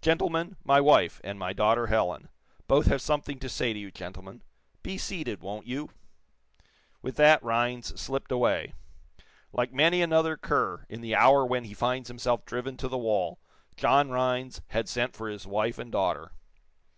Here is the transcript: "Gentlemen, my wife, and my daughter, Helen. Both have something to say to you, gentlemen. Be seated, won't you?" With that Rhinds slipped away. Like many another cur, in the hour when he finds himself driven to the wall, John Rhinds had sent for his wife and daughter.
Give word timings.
"Gentlemen, 0.00 0.56
my 0.64 0.80
wife, 0.80 1.20
and 1.22 1.38
my 1.38 1.52
daughter, 1.52 1.88
Helen. 1.88 2.30
Both 2.66 2.86
have 2.86 3.02
something 3.02 3.38
to 3.40 3.50
say 3.50 3.74
to 3.74 3.78
you, 3.78 3.90
gentlemen. 3.90 4.42
Be 4.82 4.96
seated, 4.96 5.42
won't 5.42 5.66
you?" 5.66 5.90
With 7.02 7.16
that 7.16 7.42
Rhinds 7.42 8.00
slipped 8.00 8.32
away. 8.32 8.72
Like 9.52 9.74
many 9.74 10.00
another 10.00 10.38
cur, 10.38 10.86
in 10.88 11.02
the 11.02 11.14
hour 11.14 11.44
when 11.44 11.64
he 11.64 11.74
finds 11.74 12.08
himself 12.08 12.46
driven 12.46 12.78
to 12.78 12.88
the 12.88 12.96
wall, 12.96 13.40
John 13.76 14.08
Rhinds 14.08 14.62
had 14.68 14.88
sent 14.88 15.14
for 15.14 15.28
his 15.28 15.46
wife 15.46 15.78
and 15.78 15.92
daughter. 15.92 16.32